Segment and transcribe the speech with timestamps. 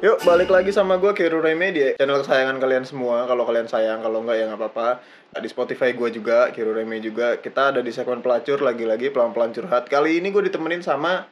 [0.00, 3.24] Yuk balik lagi sama gue Kiru Remedi channel kesayangan kalian semua.
[3.24, 5.00] Kalau kalian sayang kalau enggak ya nggak apa-apa.
[5.40, 7.40] Di Spotify gue juga Kiru Reme juga.
[7.40, 9.88] Kita ada di segmen pelacur lagi-lagi pelan-pelan curhat.
[9.88, 11.24] Kali ini gue ditemenin sama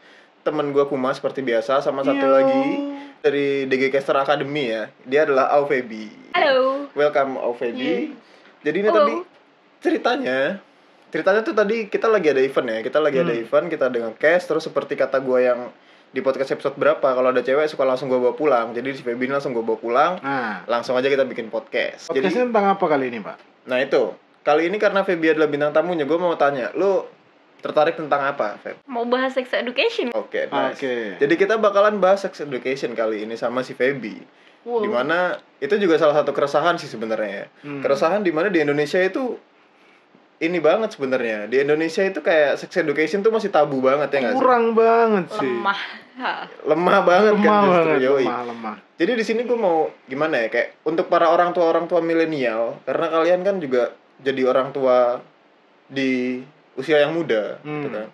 [0.48, 1.84] temen gue Kuma seperti biasa.
[1.84, 2.32] Sama satu Yo.
[2.32, 2.64] lagi
[3.20, 4.88] dari DG Caster Academy ya.
[5.04, 6.88] Dia adalah Aufebi Halo.
[6.96, 8.16] welcome Aufebi
[8.64, 8.96] jadi ini Halo.
[8.96, 9.14] tadi
[9.84, 10.60] ceritanya
[11.09, 13.43] ceritanya tuh tadi kita lagi ada event ya kita lagi ada Hmm.
[13.43, 15.61] event kita dengan cast terus seperti kata gue yang
[16.08, 19.25] di podcast episode berapa kalau ada cewek suka langsung gue bawa pulang jadi si Feby
[19.25, 22.84] ini langsung gue bawa pulang Nah, langsung aja kita bikin podcast podcastnya jadi tentang apa
[22.86, 23.36] kali ini, Pak?
[23.64, 27.04] nah itu kali ini karena Feby adalah bintang tamunya gue mau tanya lu
[27.59, 28.81] tertarik tentang apa Feb?
[28.84, 30.76] mau bahas sex education Oke, nice.
[30.76, 31.18] Oke.
[31.18, 34.22] Jadi kita bakalan bahas sex education kali ini sama si Feby.
[34.62, 34.81] Wow.
[34.81, 35.19] Di mana
[35.59, 37.45] itu juga salah satu keresahan sih sebenarnya ya.
[37.62, 37.81] Hmm.
[37.81, 39.34] Keresahan di mana di Indonesia itu
[40.38, 41.47] ini banget sebenarnya.
[41.47, 44.38] Di Indonesia itu kayak sex education tuh masih tabu banget ya nggak sih?
[44.38, 45.50] Kurang banget sih.
[45.50, 45.80] lemah.
[46.64, 48.24] Lemah banget Lemah kan justru banget, yoi.
[48.24, 48.77] lemah, lemah.
[48.94, 52.83] Jadi di sini gue mau gimana ya kayak untuk para orang tua orang tua milenial
[52.83, 53.83] karena kalian kan juga
[54.19, 55.22] jadi orang tua
[55.86, 56.42] di
[56.75, 57.95] usia yang muda gitu Hmm.
[57.95, 58.08] kan.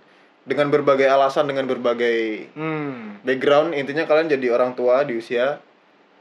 [0.45, 3.21] Dengan berbagai alasan dengan berbagai Hmm.
[3.21, 5.57] background intinya kalian jadi orang tua di usia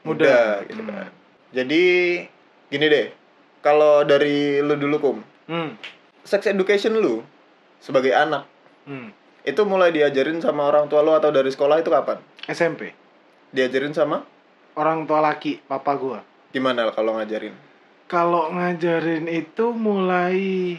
[0.01, 0.63] muda, Muda.
[0.65, 0.87] gitu Hmm.
[0.89, 1.07] kan.
[1.53, 1.83] Jadi
[2.67, 3.07] gini deh.
[3.59, 5.75] Kalau dari lu dulu Kum, Hmm.
[6.21, 7.19] sex education lu
[7.77, 8.47] sebagai anak
[8.83, 9.11] Hmm.
[9.41, 12.19] itu mulai diajarin sama orang tua lu atau dari sekolah itu kapan?
[12.45, 12.91] SMP.
[13.49, 14.23] Diajarin sama
[14.73, 16.19] Orang tua laki, papa gua.
[16.49, 17.53] gimana kalau ngajarin?
[18.05, 20.77] Kalau ngajarin itu mulai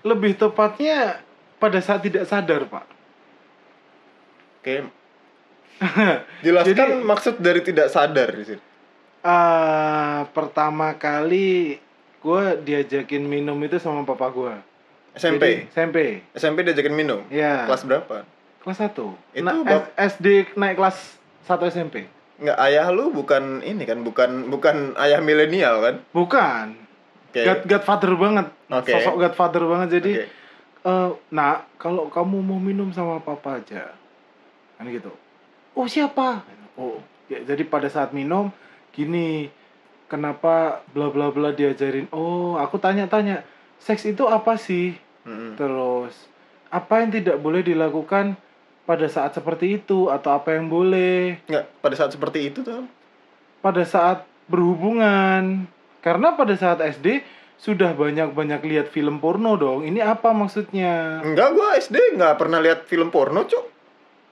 [0.00, 1.20] lebih tepatnya
[1.56, 2.86] pada saat tidak sadar, Pak.
[4.58, 4.76] Oke.
[6.44, 8.62] Jelaskan Jadi- maksud dari tidak sadar di sini.
[9.20, 11.76] Ah, pertama kali
[12.20, 14.54] gua diajakin minum itu sama papa gua.
[15.12, 15.66] SMP.
[15.66, 15.96] Jadi, SMP.
[16.32, 17.20] SMP diajakin minum.
[17.28, 17.66] Ya.
[17.66, 18.22] Kelas berapa?
[18.62, 18.92] Kelas 1.
[19.34, 22.06] Itu nah, bab- S- SD naik kelas 1 SMP.
[22.40, 25.96] Nggak ayah lu bukan ini kan, bukan bukan ayah milenial kan?
[26.14, 26.66] Bukan.
[27.30, 27.42] Oke.
[27.46, 28.46] God, godfather banget.
[28.70, 28.90] Oke.
[28.90, 30.26] Sosok godfather banget jadi Oke.
[30.80, 33.92] eh nak, kalau kamu mau minum sama papa aja.
[34.78, 35.12] Kan gitu.
[35.76, 36.42] Oh, siapa?
[36.74, 36.98] Oh,
[37.28, 38.48] ya, jadi pada saat minum
[38.90, 39.52] gini,
[40.10, 42.10] kenapa bla bla bla diajarin?
[42.10, 43.46] Oh, aku tanya-tanya,
[43.78, 44.98] seks itu apa sih?
[45.22, 45.54] Mm-mm.
[45.54, 46.12] Terus
[46.68, 48.34] apa yang tidak boleh dilakukan
[48.82, 52.90] pada saat seperti itu atau apa yang boleh Nggak, pada saat seperti itu tuh.
[53.60, 55.66] pada saat berhubungan?
[56.00, 57.20] Karena pada saat SD
[57.60, 59.84] sudah banyak-banyak lihat film porno dong.
[59.84, 61.20] Ini apa maksudnya?
[61.20, 63.68] Enggak, gua SD nggak pernah lihat film porno, Cuk.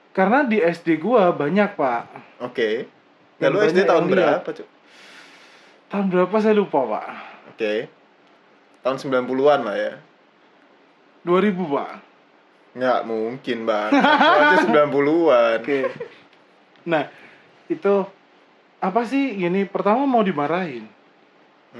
[0.09, 2.03] Karena di SD gua banyak, Pak.
[2.41, 2.89] Oke.
[3.37, 4.67] Nah, Dan lu SD tahun berapa, Cuk?
[5.89, 7.05] Tahun berapa saya lupa, Pak.
[7.49, 7.89] Oke.
[8.85, 9.93] Tahun 90-an lah ya.
[11.25, 11.91] 2000, Pak.
[12.77, 13.89] Nggak mungkin, Bang.
[13.97, 15.65] Aja 90-an.
[15.65, 15.89] Oke.
[16.85, 17.09] Nah,
[17.65, 18.05] itu
[18.79, 20.85] apa sih gini pertama mau dimarahin.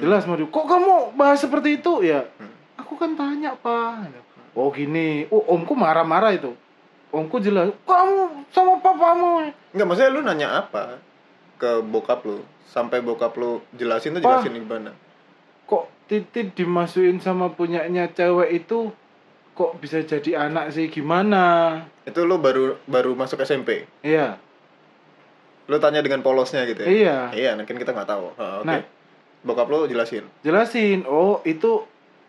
[0.01, 2.25] Jelas mau di kok kamu bahas seperti itu ya?
[2.41, 2.81] Hmm.
[2.81, 4.09] Aku kan tanya, Pak.
[4.57, 5.29] Oh, gini.
[5.29, 6.57] Oh, omku marah-marah itu.
[7.13, 9.53] Omku jelas, kamu sama papamu.
[9.69, 10.97] Enggak, maksudnya lu nanya apa
[11.59, 12.41] ke bokap lu?
[12.65, 14.95] Sampai bokap lu jelasin tuh jelasin gimana?
[15.67, 18.89] Kok titit dimasukin sama punyanya cewek itu
[19.53, 21.83] kok bisa jadi anak sih gimana?
[22.07, 23.83] Itu lu baru baru masuk SMP.
[23.99, 24.39] Iya.
[25.67, 26.89] Lu tanya dengan polosnya gitu ya?
[26.89, 27.17] Iya.
[27.35, 28.25] Iya, mungkin kita nggak tahu.
[28.39, 28.65] Ha, Oke.
[28.65, 28.81] Nah.
[29.39, 30.27] Bokap lu jelasin.
[30.43, 31.83] jelasin oh itu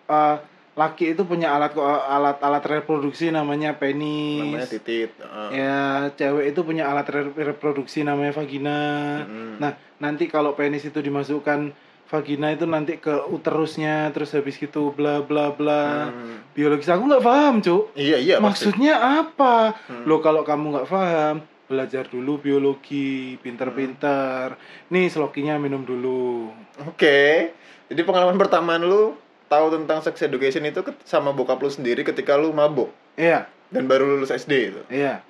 [0.06, 0.36] uh,
[0.72, 5.10] laki itu punya alat alat alat reproduksi namanya penis Namanya titit.
[5.18, 5.50] Ha.
[5.50, 5.78] ya
[6.10, 8.80] cewek itu punya alat re- reproduksi namanya vagina
[9.20, 9.58] Mm-mm.
[9.58, 11.74] nah nanti kalau penis itu dimasukkan
[12.06, 16.42] vagina itu nanti ke uterusnya terus habis gitu bla bla bla Hmm.
[16.52, 18.46] biologis aku nggak paham cuk Iya, iya pasti.
[18.66, 20.04] maksudnya apa Hmm.
[20.04, 24.58] lo kalau kamu nggak paham belajar dulu biologi pinter-pinter
[24.88, 26.50] nih slokinya minum dulu
[26.82, 27.52] Oke.
[27.86, 29.18] Jadi pengalaman pertama lu
[29.50, 34.18] tahu tentang sex education itu sama bokap lu sendiri ketika lu mabuk iya dan baru
[34.18, 34.82] lulus SD itu.
[34.90, 35.22] iya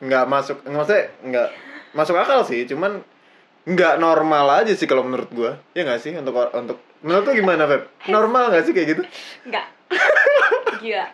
[0.00, 1.48] Nggak masuk, nggak maksudnya nggak
[1.92, 3.04] masuk akal sih, cuman
[3.68, 5.60] nggak normal aja sih kalau menurut gua.
[5.76, 7.84] Ya nggak sih untuk untuk menurut lu gimana, Feb?
[8.08, 9.02] Normal nggak sih kayak gitu?
[9.44, 9.68] Enggak.
[10.80, 11.06] Gila.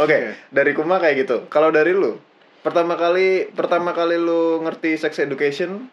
[0.00, 1.36] Oke, dari Kuma kayak gitu.
[1.52, 2.16] Kalau dari lu,
[2.64, 5.92] pertama kali pertama kali lu ngerti sex education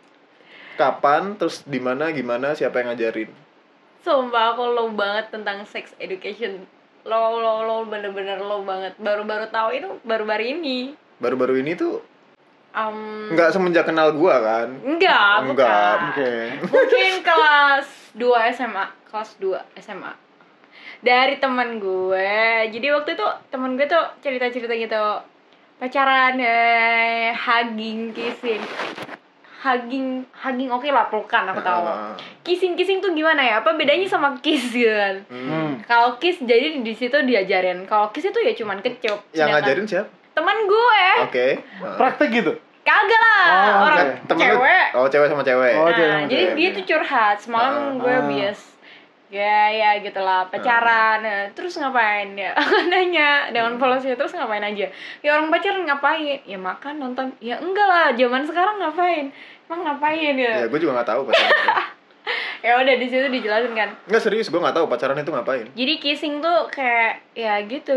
[0.79, 3.27] kapan, terus di mana, gimana, siapa yang ngajarin?
[4.07, 6.63] Sumpah aku low banget tentang sex education.
[7.03, 8.95] Low, low, low, bener-bener low banget.
[8.95, 10.95] Baru-baru tahu itu baru-baru ini.
[11.19, 11.99] Baru-baru ini tuh
[12.77, 14.69] Um, nggak semenjak kenal gua kan?
[14.85, 16.31] enggak, Enggak, oke
[16.77, 20.13] Mungkin kelas 2 SMA, kelas 2 SMA.
[21.01, 22.37] Dari teman gue.
[22.69, 25.05] Jadi waktu itu teman gue tuh cerita-cerita gitu.
[25.77, 28.61] pacaran eh, hugging kissing
[29.67, 32.15] hugging hugging oke lah pelukan aku tahu Ah.
[32.41, 35.43] kissing kissing tuh gimana ya apa bedanya sama kiss gitu kan Hmm.
[35.45, 35.71] Hmm.
[35.83, 40.09] kalau kiss jadi di situ diajarin kalau kiss itu ya cuman kecup Yang ngajarin siapa?
[40.31, 41.47] teman gue Oke.
[41.77, 41.97] Ah.
[41.97, 42.53] Praktek gitu.
[42.83, 44.11] kagak lah Oh, orang oke.
[44.25, 45.73] Temen lu- cewek Oh, cewek sama cewek.
[45.75, 47.91] Oh, cewek nah sama jadi cewek, dia tuh curhat semalam Ah.
[47.97, 48.23] gue Ah.
[48.23, 48.59] bias
[49.27, 50.47] ya ya gitulah.
[50.47, 52.31] Pacaran Nah, terus ngapain?
[52.33, 52.55] Ya
[52.91, 53.49] nanya.
[53.49, 53.81] Dengan Hmm.
[53.81, 54.87] polosnya terus ngapain aja?
[55.19, 56.39] Ya orang pacaran ngapain?
[56.43, 57.31] Ya makan nonton.
[57.39, 58.07] Ya enggak lah.
[58.11, 59.29] Zaman sekarang ngapain?
[59.67, 61.51] Emang ngapain Ya, ya gue juga gak tahu pacaran.
[62.65, 63.89] ya udah di situ dijelasin kan.
[64.05, 65.67] Enggak serius, gue gak tahu pacaran itu ngapain.
[65.71, 67.95] jadi kissing tuh kayak ya gitu.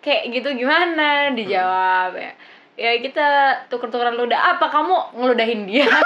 [0.00, 1.30] Kayak gitu gimana?
[1.30, 2.32] Dijawab ya
[2.80, 3.28] ya kita
[3.68, 5.84] tuker-tukeran ludah apa kamu ngeludahin dia?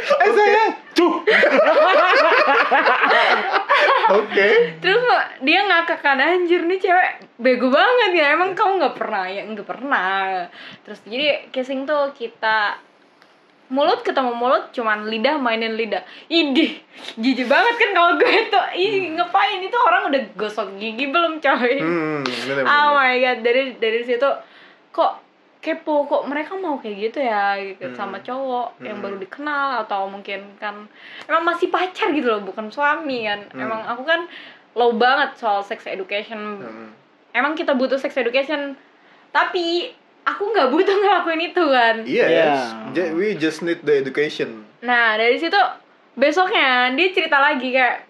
[0.00, 0.64] Eh saya,
[0.96, 1.14] cuh.
[4.16, 4.48] Oke.
[4.80, 5.00] terus
[5.44, 9.44] dia ngakak kan anjir nih cewek bego banget ya emang kamu nggak pernah ya?
[9.44, 10.48] Nggak pernah.
[10.84, 12.80] Terus jadi kissing tuh kita
[13.70, 16.02] mulut ketemu mulut cuman lidah mainin lidah.
[16.32, 16.80] Idih
[17.20, 18.66] jijik banget kan kalau gue tuh.
[18.76, 19.60] Ih ngapain?
[19.60, 21.74] Itu orang udah gosok gigi belum coy.
[21.78, 22.64] Hmm, bener, bener.
[22.64, 23.38] oh my god.
[23.44, 24.30] Dari dari situ
[24.90, 25.12] kok
[25.58, 27.94] kepo kok mereka mau kayak gitu ya gitu, Hmm.
[27.94, 29.04] sama cowok yang Hmm.
[29.04, 30.88] baru dikenal atau mungkin kan
[31.24, 33.60] emang masih pacar gitu loh bukan suami kan Hmm.
[33.60, 34.24] emang aku kan
[34.72, 36.88] low banget soal sex education Hmm.
[37.30, 38.72] emang kita butuh sex education
[39.28, 39.92] tapi
[40.22, 42.44] aku nggak butuh ngelakuin itu kan Iya, Iya.
[42.46, 42.60] yes.
[42.90, 44.64] Ju- we just need the education.
[44.80, 45.60] nah dari situ
[46.14, 48.08] besoknya dia cerita lagi kayak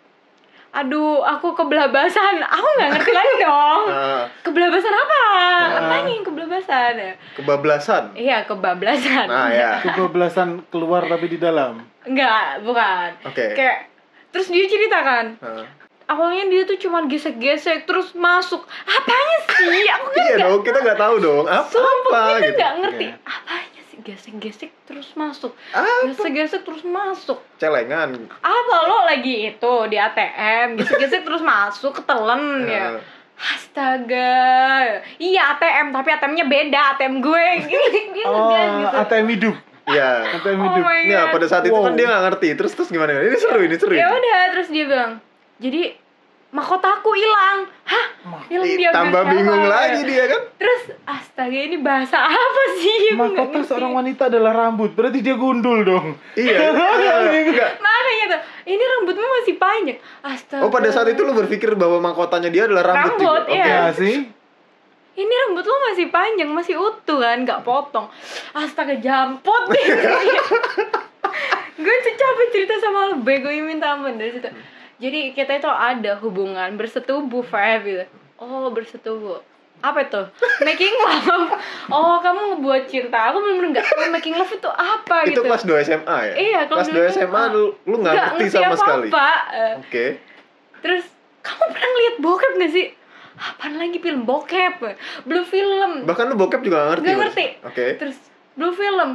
[0.70, 5.66] aduh aku kebelabasan aku nggak ngerti lagi dong Ah, kebelabasan apa Ah.
[5.82, 6.22] apa yang
[6.80, 8.04] kebelabasan ya kebablasan.
[8.14, 9.26] Iya, kebablasan.
[9.26, 9.70] Nah, ya.
[9.84, 11.84] Kebablasan keluar tapi di dalam.
[12.02, 13.08] Enggak, bukan.
[13.24, 13.52] Oke.
[13.52, 13.88] Kayak
[14.30, 15.66] terus dia cerita kan, Ah.
[16.06, 18.62] awalnya dia tuh cuman gesek-gesek terus masuk.
[18.82, 19.84] Apanya sih?
[19.94, 21.44] Aku kan Iya nggak dong, kita nggak tahu dong.
[21.44, 22.56] Apa Sumpah apa kita gitu.
[22.56, 23.06] nggak ngerti.
[23.10, 23.26] Oke.
[23.26, 25.52] Apanya sih gesek-gesek terus masuk?
[26.06, 27.38] Gesek-gesek terus masuk.
[27.56, 28.10] Celengan.
[28.38, 32.86] Apa lo lagi itu di ATM, gesek-gesek terus masuk ketelen ya.
[33.40, 34.36] Astaga.
[35.16, 37.46] Iya ATM, tapi ATM-nya beda ATM gue.
[38.14, 38.96] Dia Oh, gitu.
[39.00, 39.56] ATM hidup.
[39.88, 40.10] Iya.
[40.36, 40.84] ATM Oh hidup.
[40.84, 42.48] my Ya, pada saat itu kan dia nggak ngerti.
[42.54, 43.16] Terus terus gimana?
[43.16, 43.96] Ini seru, ini seru.
[43.96, 45.12] ya udah terus dia bilang
[45.56, 45.92] jadi
[46.50, 48.06] mahkotaku hilang hah
[48.50, 50.42] Ih, dia tambah bingung lagi dia kan.
[50.58, 54.90] terus astaga ini bahasa apa sih Mahkota seorang wanita adalah rambut.
[54.92, 56.18] Berarti dia gundul dong.
[56.34, 56.58] Iya.
[57.86, 62.50] Makanya tuh ini rambutmu masih panjang astaga Oh, pada saat itu lu berpikir bahwa mahkotanya
[62.50, 63.40] dia adalah rambut, Rambut, juga?
[63.46, 63.54] Oke.
[63.54, 63.66] iya.
[63.66, 64.16] Ya sih.
[65.12, 68.08] ini rambut lo masih panjang masih utuh kan nggak potong
[68.50, 69.68] astaga jampot
[71.76, 74.48] gue tuh capek cerita sama lo bego minta ampun dari situ
[74.96, 78.04] jadi kita itu ada hubungan bersetubuh Feb gitu
[78.40, 79.38] oh bersetubuh
[79.80, 80.22] apa itu
[80.60, 81.56] making love
[81.88, 85.64] oh kamu ngebuat cinta aku bener-bener nggak tahu making love itu apa Itu gitu kelas
[85.64, 86.34] 2 SMA ya?
[86.36, 89.08] Iya, kelas kelas 2 2 SMA lu lu nggak ngerti sama sekali.
[89.08, 89.30] apa-apa.
[89.52, 90.06] Eh, Oke.
[90.80, 91.04] terus
[91.40, 92.86] kamu pernah ngeliat bokep gak sih
[93.40, 94.74] apaan lagi film bokep
[95.24, 97.08] blue film Bahkan lu bokep juga nggak ngerti.
[97.08, 97.18] Mas?
[97.24, 97.46] ngerti.
[97.64, 97.86] Oke.
[97.96, 98.16] terus
[98.52, 99.10] blue film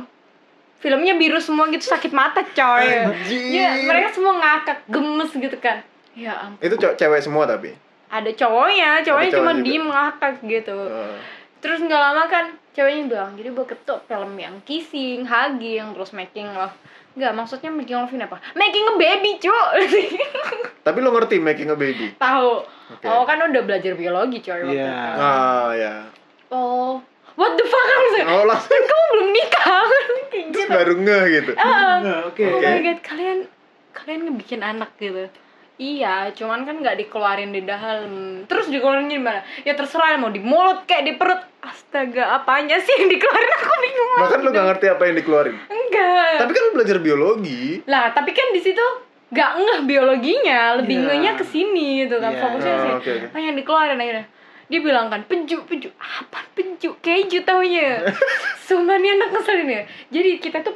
[0.76, 3.54] filmnya biru semua gitu sakit mata coy Anjir.
[3.54, 7.85] ya mereka semua ngakak gemes gitu kan ya ampun Itu cewek semua tapi.
[8.16, 11.16] Ada cowoknya cowoknya cowok cuma diem ngakak gitu Oh.
[11.60, 16.48] terus nggak lama kan ceweknya bilang jadi bokep tuh film yang kissing hugging terus making
[16.50, 16.76] love
[17.16, 18.44] Nggak, maksudnya making love ini apa?
[18.54, 19.48] Making a baby, cu
[20.86, 22.12] Tapi lu ngerti making a baby?
[22.14, 22.60] Tahu.
[22.92, 23.08] Oke.
[23.08, 24.60] Oh, kan udah belajar biologi, coy.
[24.60, 24.92] waktu Iya.
[24.92, 25.16] itu.
[25.18, 25.96] Ah, ya.
[26.52, 27.00] Oh,
[27.34, 28.26] what the fuck harusnya?
[28.28, 29.86] Oh, langsung Kan kamu belum nikah
[30.52, 30.68] terus gitu.
[30.68, 31.52] baru ngeh gitu.
[31.56, 32.44] Nah, oke.
[32.44, 32.68] oh Oke.
[32.68, 33.38] my god, kalian
[33.96, 35.32] kalian ngebikin anak gitu.
[35.76, 38.08] Iya, cuman kan nggak dikeluarin di dalam.
[38.48, 39.44] Terus dikeluarin di mana?
[39.62, 41.44] Ya terserah mau di mulut kayak di perut.
[41.60, 43.52] Astaga, apanya sih yang dikeluarin?
[43.60, 44.10] Aku bingung.
[44.22, 45.56] Bahkan lu nggak ngerti apa yang dikeluarin.
[45.66, 46.36] Enggak.
[46.40, 47.64] Tapi kan lu belajar biologi.
[47.84, 48.86] Lah, tapi kan di situ
[49.26, 51.06] nggak ngeh biologinya, lebih Iya.
[51.10, 52.32] ngehnya ke sini gitu kan.
[52.32, 52.40] Iya.
[52.40, 52.92] Fokusnya Oh, sih.
[52.96, 53.28] oke, oke.
[53.34, 54.26] Ah, yang dikeluarin akhirnya.
[54.66, 55.90] Dia bilang kan, peju, peju.
[55.98, 56.96] Apa peju?
[56.98, 58.00] Keju taunya.
[58.66, 59.84] Sumpah nih anak ngeselin ya.
[60.10, 60.74] Jadi kita tuh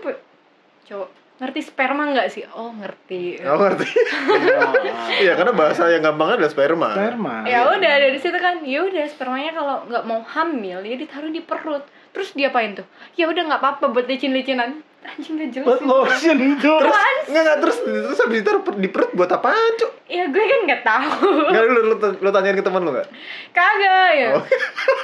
[0.85, 2.43] cowok ngerti sperma nggak sih?
[2.51, 3.39] Oh, ngerti.
[3.47, 3.87] Oh, ngerti.
[5.23, 6.89] Iya, karena bahasa yang gampangnya adalah sperma.
[6.95, 7.35] Sperma.
[7.43, 11.43] Ya udah dari situ kan, ya udah spermanya kalau nggak mau hamil ya ditaruh di
[11.43, 11.83] perut.
[12.11, 12.87] Terus diapain tuh?
[13.19, 14.83] Ya udah nggak apa-apa buat licin-licinan.
[14.99, 15.67] Anjing gak jelas.
[15.67, 15.87] Buat sih.
[15.87, 16.79] lotion tuh.
[16.83, 16.95] Terus
[17.31, 19.91] enggak enggak terus terus habis ditaruh per- di perut buat apaan, Cuk?
[20.11, 21.29] Ya gue kan nggak tahu.
[21.47, 23.07] Enggak lu, lu, lu tanyain ke teman lu enggak?
[23.55, 24.29] Kagak ya.
[24.35, 24.43] Oh.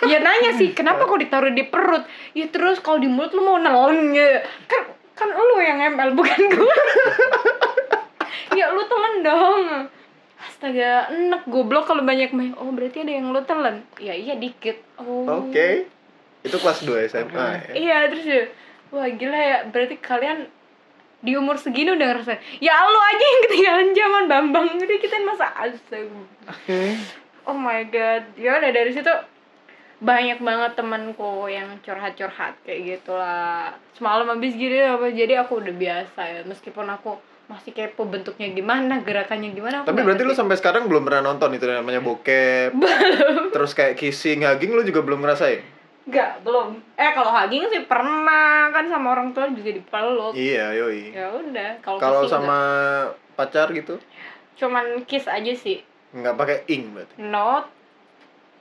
[0.06, 2.04] Ya nanya sih, kenapa kok ditaruh di perut?
[2.36, 4.44] Ya terus kalau di mulut lu mau nelen ya.
[4.68, 4.84] Kan
[5.16, 6.78] kan lu yang ML bukan gue.
[8.60, 9.66] ya lu telan dong.
[10.36, 12.54] astaga enak goblok kalau banyak main.
[12.60, 13.82] Oh berarti ada yang lu telan?
[13.98, 14.78] Ya iya dikit.
[15.00, 15.48] Oh.
[15.48, 15.88] Oke.
[16.46, 17.72] Itu kelas 2 SMA ya.
[17.74, 18.44] iya terus ya.
[18.92, 19.58] Wah gila ya.
[19.72, 20.52] Berarti kalian
[21.26, 22.38] di umur segini udah ngerasain.
[22.62, 24.68] Ya lu aja yang ketinggalan zaman bambang.
[24.78, 26.06] Jadi kita masa asal
[26.46, 26.94] Oke.
[27.50, 28.30] oh my god.
[28.38, 29.10] Ya udah dari situ
[30.04, 36.22] banyak banget temanku yang curhat-curhat kayak gitulah semalam habis gini apa jadi aku udah biasa
[36.24, 40.90] ya meskipun aku masih kepo bentuknya gimana gerakannya gimana aku Tapi berarti lu sampai sekarang
[40.90, 42.74] belum pernah nonton itu namanya bokep.
[43.54, 45.62] Terus kayak kissing, hugging lu juga belum ngerasain?
[46.10, 46.82] Enggak, belum.
[46.98, 50.34] Eh kalau hugging sih pernah kan sama orang tua juga dipeluk.
[50.34, 51.14] Iya, yoi.
[51.14, 52.60] Ya udah, kalau Kalau sama
[53.38, 54.02] pacar gitu
[54.56, 55.84] cuman kiss aja sih.
[56.16, 57.14] nggak pakai ing berarti.
[57.20, 57.68] Not.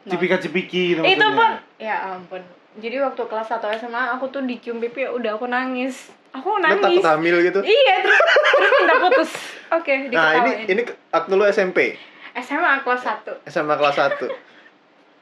[0.04, 0.10] Not.
[0.10, 2.42] Cipika-cipiki gitu Itu pun ya ampun.
[2.74, 6.10] Jadi waktu kelas 1 SMA aku tuh dicium pipi udah aku nangis.
[6.30, 6.82] Aku Lu nangis.
[6.98, 7.60] takut hamil gitu?
[7.62, 9.30] Iya, terus, terus minta putus.
[9.70, 11.94] Oke, Nah, ini ini waktu lu SMP,
[12.34, 13.46] SMA kelas 1.
[13.46, 14.26] SMA kelas 1.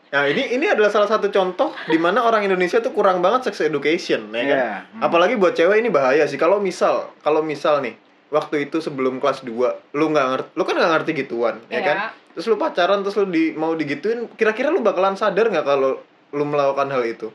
[0.09, 3.61] Nah, ini ini adalah salah satu contoh di mana orang Indonesia tuh kurang banget sex
[3.61, 4.59] education, ya kan?
[4.59, 4.73] Iya.
[4.89, 5.01] Hmm.
[5.03, 6.37] Apalagi buat cewek ini bahaya sih.
[6.37, 7.97] Kalau misal, kalau misal nih,
[8.29, 9.53] waktu itu sebelum kelas 2,
[9.93, 11.81] lu nggak ngerti, lu kan nggak ngerti gituan, ya Iya.
[11.83, 11.97] kan?
[12.33, 16.01] Terus lu pacaran, terus lu di, mau digituin, kira-kira lu bakalan sadar nggak kalau
[16.33, 17.29] lu melakukan hal itu?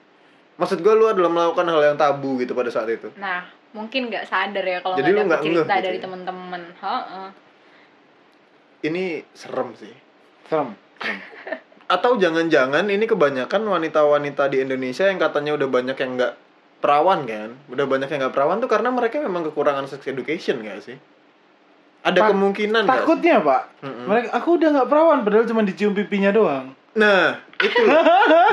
[0.58, 3.14] Maksud gue lu adalah melakukan hal yang tabu gitu pada saat itu.
[3.22, 3.46] Nah,
[3.78, 6.04] mungkin nggak sadar ya kalau Jadi lu nggak ngeh cerita gitu dari ya?
[6.04, 6.62] teman-teman.
[6.82, 7.28] Heeh.
[8.90, 9.04] Ini
[9.38, 9.94] serem sih.
[10.50, 10.74] Serem.
[10.98, 11.18] serem.
[11.94, 16.34] Atau jangan-jangan ini kebanyakan wanita-wanita di Indonesia yang katanya udah banyak yang nggak
[16.82, 17.56] perawan kan?
[17.72, 20.98] Udah banyak yang nggak perawan tuh karena mereka memang kekurangan sex education gak sih?
[22.06, 22.94] Ada Tak- kemungkinan nggak?
[23.04, 23.62] Takutnya, Pak.
[23.84, 24.06] Mm-mm.
[24.08, 26.72] Mereka aku udah nggak perawan padahal cuma dicium pipinya doang.
[26.98, 27.82] Nah, itu.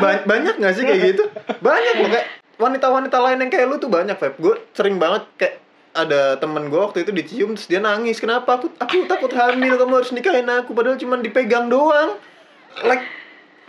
[0.04, 1.24] Ba- banyak gak sih kayak gitu?
[1.64, 2.28] Banyak loh kayak
[2.60, 4.36] wanita-wanita lain yang kayak lu tuh banyak, Feb.
[4.36, 5.54] Gue sering banget kayak
[5.94, 8.18] ada temen gue waktu itu dicium terus dia nangis.
[8.18, 8.58] Kenapa?
[8.58, 12.18] Aku aku takut hamil, kamu harus nikahin aku padahal cuma dipegang doang.
[12.82, 13.06] Like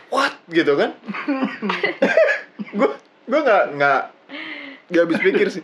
[0.09, 0.97] what gitu kan?
[2.77, 2.89] gue
[3.25, 4.01] gue nggak nggak
[4.89, 5.63] nggak habis pikir sih.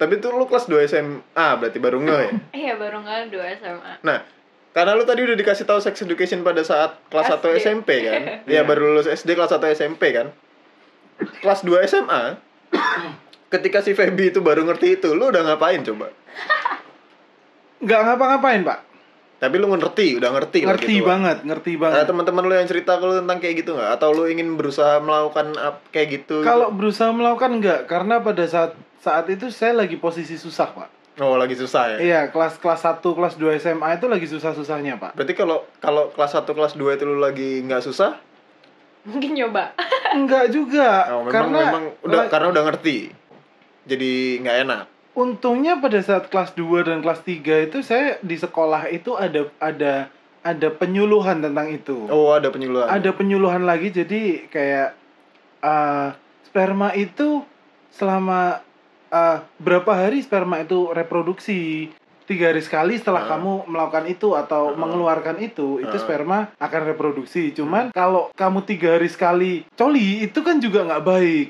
[0.00, 2.30] Tapi tuh lu kelas 2 SMA berarti baru nge ya?
[2.64, 3.92] Iya, baru nggak dua SMA.
[4.00, 4.24] Nah,
[4.72, 7.56] karena lu tadi udah dikasih tahu sex education pada saat kelas 1 SD.
[7.60, 8.20] SMP kan?
[8.50, 10.32] Iya, baru lulus SD kelas 1 SMP kan?
[11.44, 12.40] Kelas 2 SMA
[13.52, 16.08] ketika si Feby itu baru ngerti itu, lu udah ngapain coba?
[17.84, 18.78] Nggak ngapa-ngapain, Pak.
[19.40, 21.08] Tapi lu ngerti, udah ngerti lah Ngerti gitu.
[21.08, 22.04] banget, ngerti Ada banget.
[22.12, 23.90] teman-teman lu yang cerita ke lu tentang kayak gitu nggak?
[23.96, 26.44] Atau lu ingin berusaha melakukan ap- kayak gitu?
[26.44, 30.88] Kalau berusaha melakukan enggak, karena pada saat saat itu saya lagi posisi susah, Pak.
[31.18, 31.98] Oh, lagi susah ya?
[31.98, 35.16] Iya, kelas kelas 1, kelas 2 SMA itu lagi susah-susahnya, Pak.
[35.16, 38.20] Berarti kalau kalau kelas 1 kelas 2 itu lu lagi nggak susah?
[39.02, 39.72] Mungkin nyoba.
[40.12, 41.08] Enggak juga.
[41.10, 42.98] Oh, memang karena memang udah karena udah ngerti.
[43.84, 44.12] Jadi
[44.44, 44.84] nggak enak.
[45.12, 50.08] Untungnya pada saat kelas 2 dan kelas 3 itu saya di sekolah itu ada ada
[50.40, 52.08] ada penyuluhan tentang itu.
[52.08, 52.88] Oh, ada penyuluhan.
[52.88, 54.96] Ada penyuluhan lagi jadi kayak
[55.60, 56.16] uh,
[56.48, 57.44] sperma itu
[57.92, 58.64] selama
[59.10, 61.90] uh, berapa hari sperma itu reproduksi
[62.24, 63.30] tiga hari sekali setelah Ah.
[63.34, 64.78] kamu melakukan itu atau Ah.
[64.78, 66.00] mengeluarkan itu itu Ah.
[66.00, 71.48] sperma akan reproduksi cuman kalau kamu tiga hari sekali coli itu kan juga nggak baik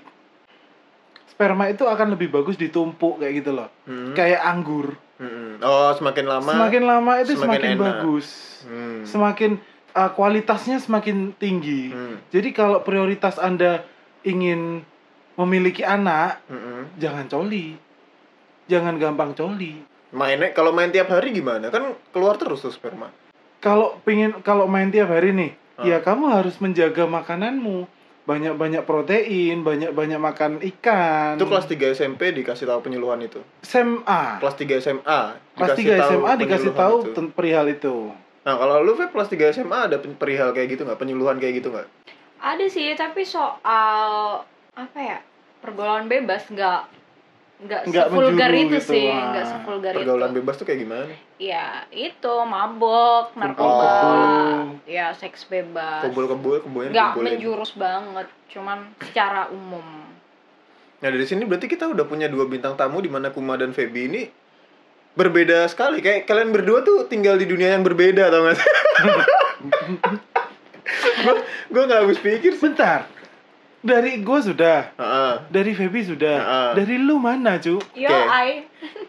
[1.40, 4.12] sperma itu akan lebih bagus ditumpuk kayak gitu loh Hmm.
[4.12, 5.56] kayak anggur Mm-mm.
[5.61, 6.49] Oh, semakin lama.
[6.50, 7.85] semakin lama itu semakin semakin, enak.
[7.97, 8.26] bagus
[8.61, 9.00] Hmm.
[9.02, 9.50] semakin
[9.92, 12.20] uh, kualitasnya semakin tinggi Hmm.
[12.28, 13.88] jadi kalau prioritas anda
[14.20, 14.85] ingin
[15.35, 16.92] memiliki anak Mm-mm.
[16.97, 17.80] jangan coli
[18.66, 19.80] jangan gampang coli
[20.11, 21.70] Mainnya kalau main tiap hari gimana?
[21.70, 23.09] Kan keluar terus tuh sperma.
[23.56, 27.88] kalau pingin kalau main tiap hari nih ya kamu harus menjaga makananmu
[28.29, 33.41] banyak banyak protein banyak banyak makan ikan Itu kelas 3 SMP dikasih tahu penyuluhan itu.
[33.65, 35.21] SMA Kelas 3 SMA
[35.57, 37.23] kelas dikasih 3 tahu SMA dikasih tahu itu.
[37.33, 37.97] perihal itu
[38.41, 40.97] Nah, kalau lu Feb kelas 3 SMA ada perihal kayak gitu nggak?
[40.97, 41.89] Penyuluhan kayak gitu nggak?
[42.41, 44.41] Ada sih, tapi soal
[44.73, 45.21] apa ya?
[45.61, 46.89] Pergaulan bebas nggak
[47.61, 49.25] nggak Nggak sevulgar menjuru itu gitu, sih, wah.
[49.31, 49.99] nggak sevulgar itu.
[50.00, 51.05] Pergaulan bebas tuh kayak gimana?
[51.37, 54.88] Ya, itu mabok, narkoba, Kumpul-kumpul.
[54.88, 56.00] ya seks bebas.
[56.09, 57.31] Kebul-kebul, kebulnya Nggak dikumpulin.
[57.37, 59.85] menjurus banget, cuman secara umum.
[61.00, 64.02] Nah, dari sini berarti kita udah punya dua bintang tamu di mana Kuma dan Feby
[64.09, 64.23] ini
[65.12, 66.00] berbeda sekali.
[66.00, 68.69] Kayak kalian berdua tuh tinggal di dunia yang berbeda, tau gak sih?
[71.21, 71.35] gue
[71.71, 72.62] gue nggak habis pikir sih.
[72.62, 73.05] bentar
[73.81, 75.33] dari gue sudah Heeh.
[75.49, 76.73] dari Feby sudah Ah.
[76.73, 78.25] dari lu mana cu Yo, Oke.
[78.27, 78.69] ai.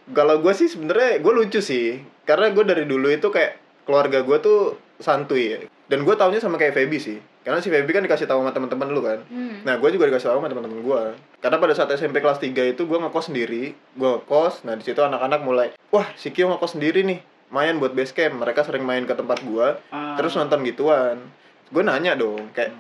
[0.09, 4.37] Kalau gue sih sebenarnya gue lucu sih, karena gue dari dulu itu kayak keluarga gue
[4.39, 4.59] tuh
[4.97, 5.59] santuy ya.
[5.85, 8.87] Dan gue taunya sama kayak Feby sih, karena si Feby kan dikasih tahu sama teman-teman
[8.87, 9.19] lu kan.
[9.25, 9.59] Hmm.
[9.61, 11.01] Nah gue juga dikasih tahu sama teman-teman gue.
[11.37, 14.63] Karena pada saat SMP kelas 3 itu gue ngekos sendiri, gue ngekos.
[14.63, 17.19] Nah di situ anak-anak mulai, wah si Kyo ngekos sendiri nih.
[17.51, 20.15] main buat base camp mereka sering main ke tempat gua Ah.
[20.15, 21.19] terus nonton gituan
[21.67, 22.71] gue nanya dong kayak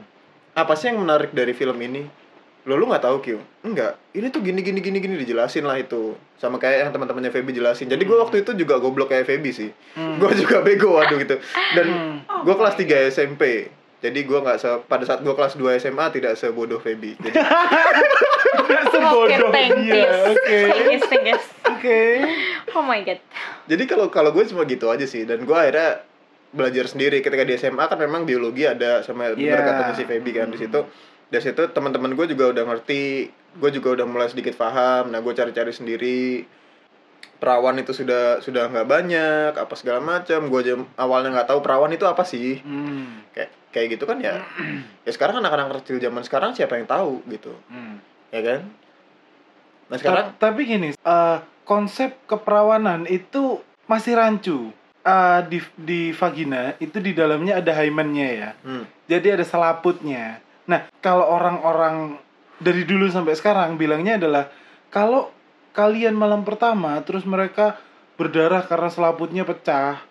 [0.53, 2.03] apa sih yang menarik dari film ini
[2.61, 3.27] lo lu nggak tahu Q
[3.63, 7.51] enggak ini tuh gini gini gini gini dijelasin lah itu sama kayak yang teman-temannya Feby
[7.51, 10.17] jelasin jadi gue waktu itu juga goblok kayak Feby sih Hmm.
[10.17, 11.41] gue juga bego waduh gitu
[11.73, 12.15] dan Hmm.
[12.43, 16.35] gue kelas 3 SMP jadi gue nggak se pada saat gue kelas 2 SMA tidak
[16.35, 17.37] sebodoh Feby jadi
[18.51, 20.05] Oke, sebodoh dia.
[20.27, 20.59] Oke.
[20.69, 20.97] You.
[21.65, 22.01] Oke.
[22.71, 23.17] Oh my god.
[23.65, 26.03] jadi kalau kalau gue cuma gitu aja sih dan gue akhirnya
[26.51, 27.19] belajar sendiri.
[27.19, 29.35] Ketika di SMA kan memang biologi ada sama Iya.
[29.35, 30.79] bener katanya si Feby kan di situ.
[31.27, 33.01] Dari situ teman-teman gue juga udah ngerti
[33.53, 35.09] gue juga udah mulai sedikit paham.
[35.09, 36.43] Nah gue cari-cari sendiri.
[37.37, 40.45] Perawan itu sudah sudah nggak banyak apa segala macam.
[40.45, 42.61] Gue aja awalnya nggak tahu perawan itu apa sih.
[42.61, 43.25] Hmm.
[43.31, 44.43] kayak kayak gitu kan ya.
[45.07, 47.55] Ya sekarang anak-anak kecil zaman sekarang siapa yang tahu gitu.
[47.65, 47.97] Hmm.
[48.29, 48.61] ya kan?
[49.87, 54.71] Nah sekarang Ta- tapi gini, eh, konsep keperawanan itu masih rancu.
[55.01, 58.49] Eh, di di vagina itu di dalamnya ada hymennya ya.
[58.61, 60.37] hmm, Jadi ada selaputnya.
[60.69, 62.21] Nah, kalau orang-orang
[62.61, 64.53] dari dulu sampai sekarang bilangnya adalah
[64.93, 65.33] kalau
[65.73, 67.81] kalian malam pertama terus mereka
[68.13, 70.05] berdarah karena selaputnya pecah,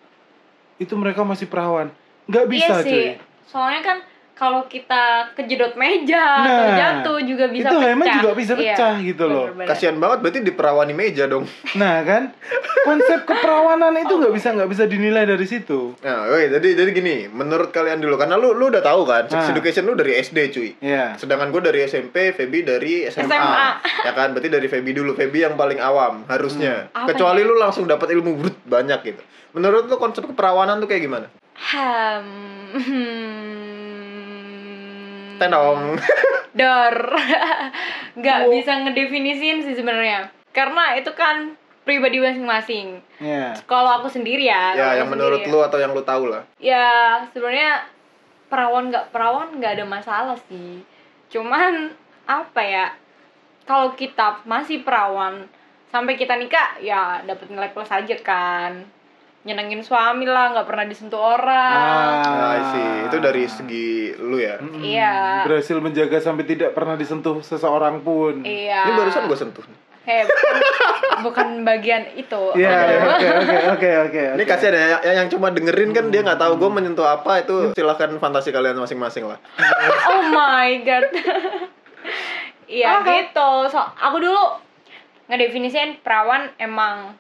[0.83, 1.95] itu mereka masih perawan.
[2.27, 2.91] Nggak bisa, iya sih.
[2.91, 3.07] cuy.
[3.47, 3.99] Soalnya kan
[4.41, 5.05] kalau kita
[5.37, 7.85] kejedot meja atau Nah, jatuh juga bisa itu pecah.
[7.87, 9.47] hymen juga bisa Iya, pecah gitu loh.
[9.63, 11.45] kasihan banget berarti diperawani meja dong
[11.77, 12.33] Nah, kan
[12.81, 15.93] konsep keperawanan itu nggak bisa nggak bisa dinilai dari situ.
[16.01, 19.45] Nah, oke, jadi jadi gini, menurut kalian dulu karena lu lu udah tahu kan, sex
[19.45, 19.53] Ah.
[19.53, 20.71] education lu dari SD cuy.
[20.81, 21.15] Iya.
[21.15, 23.29] Sedangkan gue dari SMP, Feby dari SMA.
[23.29, 23.69] SMA.
[24.09, 26.89] Ya kan, berarti dari Feby dulu, Feby yang paling awam harusnya.
[26.89, 27.05] Hmm.
[27.05, 27.47] Apa Kecuali ya?
[27.47, 29.21] lu langsung dapat ilmu brut banyak gitu.
[29.53, 31.27] Menurut lu konsep keperawanan tuh kayak gimana?
[32.71, 33.80] Hmm.
[35.41, 35.97] Tenong.
[36.59, 36.97] Dor.
[38.21, 38.51] Nggak Wow.
[38.53, 40.29] bisa ngedefinisin sih sebenarnya.
[40.51, 43.01] Karena itu kan pribadi masing-masing.
[43.17, 43.57] Iya.
[43.65, 44.75] Kalau aku sendiri ya.
[44.75, 46.45] ya, yang menurut lu atau yang lu tahu lah.
[46.59, 47.81] ya sebenarnya
[48.47, 50.83] perawan nggak perawan nggak ada masalah sih
[51.31, 51.95] cuman
[52.27, 52.87] apa ya
[53.63, 55.47] kalau kita masih perawan
[55.87, 58.83] sampai kita nikah ya dapat nilai plus aja kan
[59.41, 62.80] nyenengin suami lah nggak pernah disentuh orang Nah, sih,
[63.11, 64.63] itu dari segi lu ya.
[64.63, 65.15] Iya.
[65.45, 68.47] Berhasil menjaga sampai tidak pernah disentuh seseorang pun.
[68.47, 69.67] iya Ini barusan gue sentuh.
[70.01, 70.57] eh bukan,
[71.23, 74.23] bukan bagian itu Iya, oke oke oke oke.
[74.41, 77.77] Ini kasihan ya, yang, yang cuma dengerin kan dia nggak tahu gue menyentuh apa itu
[77.77, 79.37] silahkan fantasi kalian masing-masing lah.
[80.09, 81.05] oh my god
[82.71, 84.43] iya gitu so aku dulu
[85.29, 87.15] ngedefinisin perawan emang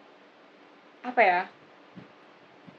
[1.02, 1.40] apa ya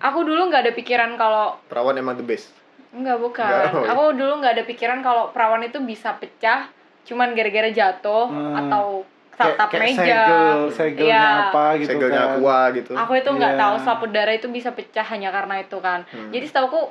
[0.02, 2.50] aku dulu nggak ada pikiran kalau Perawan emang the best.
[2.92, 3.90] Enggak bukan Nggak, oh, iya.
[3.90, 6.68] aku dulu nggak ada pikiran kalau perawan itu bisa pecah
[7.02, 8.54] cuman gara-gara jatuh Hmm.
[8.54, 9.02] atau
[9.34, 11.26] tatap meja segel, segelnya Iya.
[11.50, 12.32] apa gitu Segelnya kan.
[12.36, 12.92] aqua gitu.
[12.94, 13.60] aku itu nggak Iya.
[13.60, 16.30] tahu selaput darah itu bisa pecah hanya karena itu kan Hmm.
[16.30, 16.82] jadi setahuku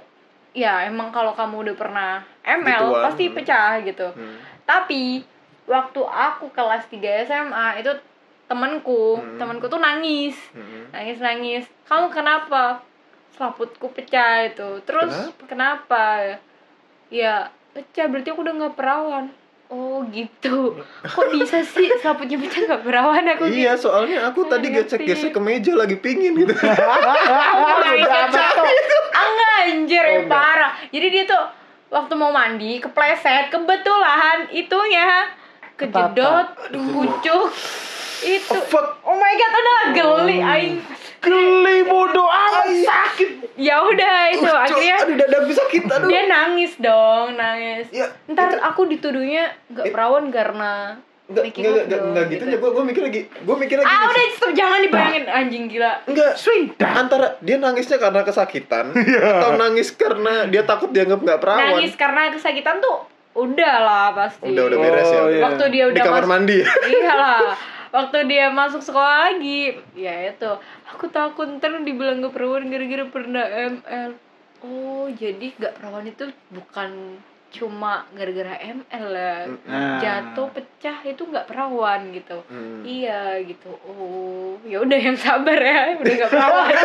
[0.53, 3.03] ya emang kalau kamu udah pernah ML Gituan.
[3.05, 3.35] pasti Hmm.
[3.37, 4.35] pecah gitu Hmm.
[4.65, 5.23] tapi
[5.65, 7.93] waktu aku kelas 3 SMA itu
[8.45, 9.39] temenku Hmm.
[9.39, 10.91] temenku tuh nangis Hmm.
[10.91, 12.83] nangis nangis kamu kenapa
[13.33, 14.83] selaputku pecah itu.
[14.83, 15.15] Terus
[15.45, 16.37] kenapa,
[17.09, 19.27] ya pecah berarti aku udah nggak perawan.
[19.71, 20.83] Oh gitu.
[21.15, 23.23] Kok bisa sih selaputnya pecah nggak perawan?
[23.35, 26.51] Aku Iya, gitu soalnya aku tadi gesek-gesek ke meja lagi pingin gitu.
[26.53, 30.29] oh my god nggak, anjir Oh, enggak.
[30.29, 30.73] parah.
[30.89, 31.43] Jadi dia tuh
[31.91, 35.27] waktu mau mandi kepleset kebetulan itunya
[35.75, 37.51] kejedot kucuk
[38.21, 39.01] itu Oh, fuck.
[39.03, 40.77] oh my god udah geli aing
[41.21, 43.31] Geli bodoh amat sakit.
[43.55, 46.09] ya udah itu Uh, akhirnya aduh dadaku sakit aduh.
[46.09, 49.91] dia nangis dong nangis Ya, ntar itu- aku dituduhnya nggak Eh.
[49.91, 52.59] perawan karena Enggak, enggak, enggak, gitu ya.
[52.59, 53.87] Gue gue mikir lagi, gue mikir lagi.
[53.87, 56.91] ah udah stop jangan dibayangin anjing gila Enggak, Sudah.
[56.93, 59.39] antara dia nangisnya karena kesakitan Iya.
[59.39, 61.79] atau nangis karena dia takut dianggap nggak perawan.
[61.79, 65.15] nangis karena kesakitan tuh udah lah pasti Udah udah beres ya.
[65.15, 65.31] Oh, udah.
[65.31, 65.43] iya.
[65.45, 66.59] waktu dia Di udah kamar masuk mandi.
[66.91, 67.39] iyalah
[67.91, 69.75] waktu dia masuk sekolah lagi.
[69.93, 70.51] Ya itu.
[70.89, 74.11] Aku takut ntar dibilang gak perawan gara-gara pernah ML
[74.61, 77.17] oh jadi gak perawan itu bukan
[77.51, 79.99] cuma gara-gara ML lah Nah.
[79.99, 82.39] jatuh pecah itu nggak perawan gitu.
[82.47, 82.85] Hmm.
[82.85, 83.75] iya gitu.
[83.83, 85.97] Oh ya udah yang sabar ya.
[85.97, 86.71] Udah nggak perawan.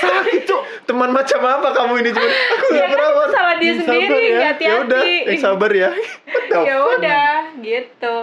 [0.00, 0.62] Sakit, Cuk.
[0.82, 3.28] Teman macam apa kamu ini cuma aku ya nggak kan perawan.
[3.30, 4.32] salah dia Yang sendiri ya.
[4.32, 5.90] nggak Ya udah, hati-hati eh, sabar ya.
[6.68, 8.16] Ya udah gitu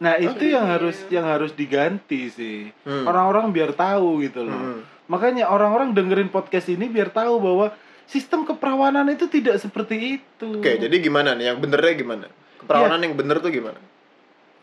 [0.00, 0.56] Nah, itu Iya.
[0.56, 2.72] yang harus yang harus diganti sih.
[2.82, 3.04] Hmm.
[3.04, 4.56] Orang-orang biar tahu gitu loh.
[4.56, 4.80] Hmm.
[5.06, 10.48] Makanya orang-orang dengerin podcast ini biar tahu bahwa sistem keperawanan itu tidak seperti itu.
[10.56, 11.52] Oke, jadi gimana nih?
[11.52, 12.26] Yang benernya gimana?
[12.58, 13.04] Keperawanan Iya.
[13.04, 13.80] yang bener tuh gimana?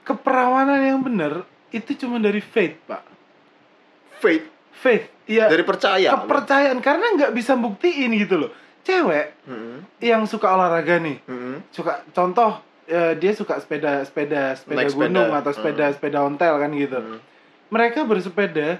[0.04, 3.04] keperawanan yang benar itu cuma dari faith, Pak.
[4.18, 4.48] Faith.
[4.74, 6.14] faith ya Dari percaya.
[6.14, 9.84] kepercayaan karena nggak bisa buktiin gitu loh cewek Mm-mm.
[10.00, 11.66] yang suka olahraga nih Mm-mm.
[11.68, 15.04] suka contoh eh, dia suka sepeda sepeda sepeda Naik sepeda.
[15.06, 15.94] gunung atau sepeda Hmm.
[15.94, 17.20] sepeda ontel kan gitu Mm.
[17.68, 18.80] mereka bersepeda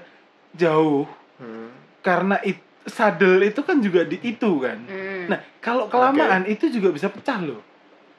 [0.50, 1.04] jauh
[1.36, 1.68] Mm.
[2.00, 5.28] karena it, sadel itu kan juga di itu kan Hmm.
[5.28, 7.60] nah kalau kelamaan itu juga bisa pecah loh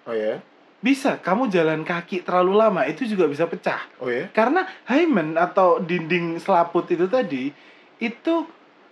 [0.06, 0.38] Oh ya?
[0.80, 4.30] bisa kamu jalan kaki terlalu lama itu juga bisa pecah Oh ya?
[4.30, 7.52] karena hymen atau dinding selaput itu tadi
[7.98, 8.34] itu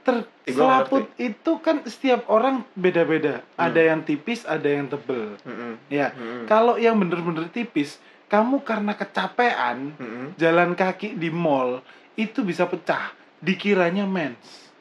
[0.08, 3.67] ter Eh, gua selaput itu kan setiap orang beda-beda Hmm.
[3.67, 5.76] ada yang tipis ada yang tebel Mm-mm.
[5.89, 6.48] ya Mm-mm.
[6.48, 10.26] kalau yang bener-bener tipis kamu karena kecapean Mm-mm.
[10.36, 11.84] jalan kaki di mall
[12.15, 14.72] itu bisa pecah dikiranya mens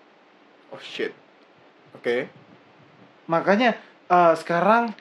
[0.70, 1.10] Oh shit.
[1.92, 2.30] Oke.
[3.26, 3.74] makanya
[4.06, 4.94] eh, sekarang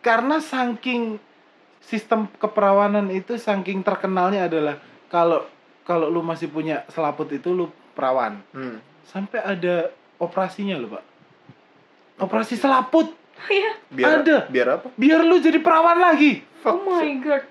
[0.00, 1.16] karena saking
[1.80, 4.76] sistem keperawanan itu saking terkenalnya adalah
[5.08, 5.40] kalau
[5.82, 8.76] kalau lu masih punya selaput itu lu perawan Hmm.
[9.04, 11.04] Sampai ada operasinya loh pak
[12.18, 13.10] operasi selaput
[13.42, 13.74] Iya.
[13.90, 14.46] Biar Ada.
[14.46, 14.86] Biar apa?
[14.94, 17.42] biar lu jadi perawan lagi Oh my god.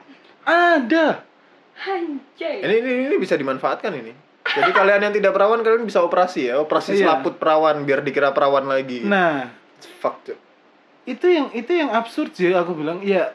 [0.42, 1.28] ada
[1.76, 2.62] Anjay.
[2.62, 4.14] Ini, ini ini bisa dimanfaatkan ini.
[4.46, 7.00] Jadi kalian yang tidak perawan kalian bisa operasi ya, operasi Iya.
[7.04, 9.02] selaput perawan biar dikira perawan lagi.
[9.02, 9.50] nah
[9.98, 10.22] fuck.
[10.24, 10.38] Cuk.
[11.02, 13.34] itu yang itu yang absurd sih aku bilang ya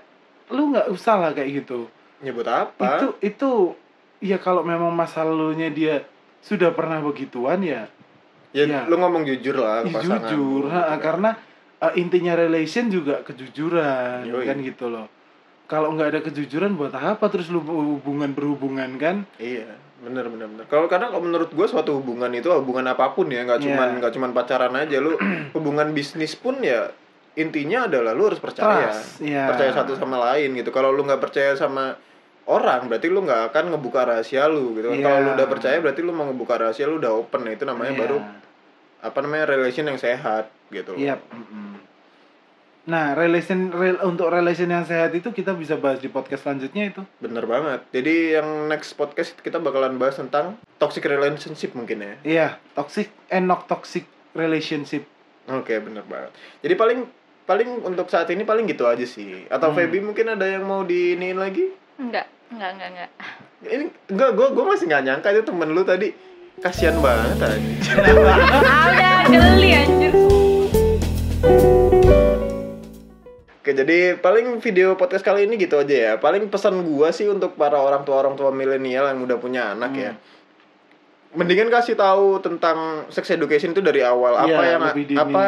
[0.48, 1.90] lu nggak usah lah kayak gitu
[2.22, 3.02] Nyebut apa?
[3.02, 3.50] itu itu
[4.22, 6.07] ya kalau memang masa lalunya dia
[6.38, 7.90] sudah pernah begituan ya
[8.57, 8.81] ya, iya.
[8.88, 10.25] lu ngomong jujur lah ke pasangan.
[10.33, 11.37] jujur ha, karena
[11.79, 14.49] uh, intinya relation juga kejujuran Yoi.
[14.49, 15.07] kan gitu loh
[15.66, 19.66] kalau nggak ada kejujuran buat apa terus lu hubungan berhubungan kan Iya,
[19.99, 20.64] bener bener bener.
[20.71, 23.66] Kalau karena kalau menurut gue suatu hubungan itu hubungan apa pun ya, nggak Iya.
[23.66, 25.19] cuman nggak cuman pacaran aja, lu
[25.59, 26.87] hubungan bisnis pun ya
[27.35, 29.45] intinya adalah lu harus percaya, Trust, iya.
[29.51, 30.71] percaya satu sama lain gitu.
[30.71, 31.99] Kalau lu nggak percaya sama
[32.47, 34.88] orang, berarti lu nggak akan ngebuka rahasia lu gitu.
[34.88, 34.97] kan.
[34.97, 35.05] Iya.
[35.05, 37.42] Kalau lu udah percaya, berarti lu mau ngebuka rahasia lu udah open.
[37.42, 38.01] Nah, itu namanya Iya.
[38.07, 38.16] baru
[39.07, 40.92] apa namanya relation yang sehat gitu.
[40.92, 40.99] loh.
[40.99, 41.16] Iya.
[41.23, 41.79] mm-mm.
[42.85, 47.03] nah relation rel- untuk relation yang sehat itu kita bisa bahas di podcast selanjutnya itu
[47.19, 47.83] Bener banget.
[47.90, 52.14] Jadi yang next podcast kita bakalan bahas tentang toxic relationship mungkin ya.
[52.23, 55.03] iya toxic and not toxic relationship
[55.47, 56.35] Oke, bener banget.
[56.59, 56.99] Jadi paling
[57.42, 59.47] paling untuk saat ini paling gitu aja sih.
[59.47, 59.79] Atau Hmm.
[59.79, 61.71] Feby mungkin ada yang mau diiniin lagi?
[61.97, 63.11] Enggak, enggak, enggak, enggak.
[63.62, 66.11] Ini enggak, gue gue masih nggak nyangka itu temen lu tadi.
[66.57, 67.97] Kasian banget anjir.
[68.25, 70.12] Ah, udah geli anjir.
[73.61, 76.12] Oke, jadi paling video podcast kali ini gitu aja ya.
[76.16, 79.92] Paling pesan gua sih untuk para orang tua orang tua milenial yang udah punya anak
[80.01, 80.12] ya.
[80.16, 81.45] Hmm.
[81.45, 84.40] Mendingan kasih tahu tentang sex education itu dari awal.
[84.40, 84.83] Apa Iya, yang
[85.21, 85.45] apa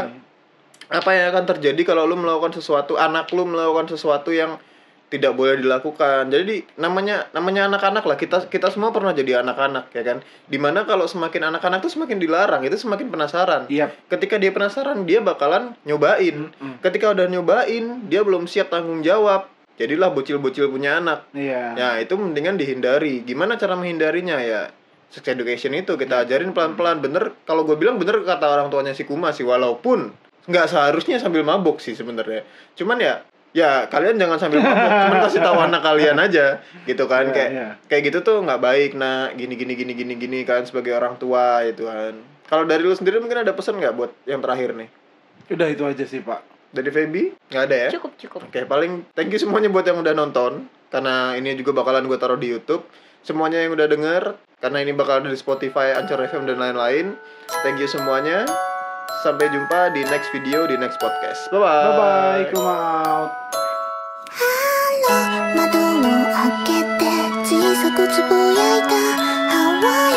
[0.88, 4.60] apa yang akan terjadi kalau lu melakukan sesuatu anak lu melakukan sesuatu yang
[5.08, 6.28] tidak boleh dilakukan.
[6.28, 8.16] Jadi namanya namanya anak-anak lah.
[8.20, 10.18] Kita kita semua pernah jadi anak-anak ya kan?
[10.44, 13.62] Di mana kalau semakin anak-anak tuh semakin dilarang itu semakin penasaran.
[13.72, 16.52] Iya ketika dia penasaran dia bakalan nyobain.
[16.52, 16.84] Mm-mm.
[16.84, 19.48] ketika udah nyobain dia belum siap tanggung jawab.
[19.78, 21.30] Jadilah bocil-bocil punya anak.
[21.30, 21.78] Iya.
[21.78, 23.22] Ya itu mendingan dihindari.
[23.22, 24.42] Gimana cara menghindarinya?
[24.42, 24.74] Ya
[25.08, 27.00] sex education itu kita ajarin pelan-pelan.
[27.00, 30.12] Bener kalau gue bilang bener kata orang tuanya si Kuma sih walaupun
[30.48, 32.44] nggak seharusnya sambil mabuk sih sebenarnya.
[32.76, 33.24] Cuman ya
[33.58, 37.50] ya kalian jangan sambil mabuk cuman kasih tahu anak kalian aja gitu kan Iya, kayak
[37.50, 37.68] iya.
[37.90, 41.66] kayak gitu tuh nggak baik nak gini gini gini gini gini kan sebagai orang tua
[41.66, 42.14] itu kan
[42.46, 44.88] kalau dari lu sendiri mungkin ada pesan nggak buat yang terakhir nih
[45.50, 48.40] udah itu aja sih pak dari Feby nggak ada ya Cukup, cukup.
[48.46, 52.36] Oke, paling thank you semuanya buat yang udah nonton karena ini juga bakalan gue taruh
[52.36, 52.84] di YouTube.
[53.24, 54.22] Semuanya yang udah denger
[54.60, 57.16] karena ini bakal ada di Spotify, Anchor FM dan lain-lain.
[57.64, 58.44] Thank you semuanya.
[59.23, 61.47] Sampai jumpa di next video di next podcast.
[61.51, 61.83] Bye bye.
[61.83, 62.75] bye bye kuma
[63.07, 63.31] out
[65.55, 67.05] 窓を開けて
[67.45, 68.89] 小さくつぶやいた
[69.53, 70.16] How are